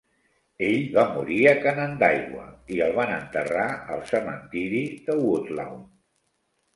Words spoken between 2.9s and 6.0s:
van enterrar al cementiri de Woodlawn.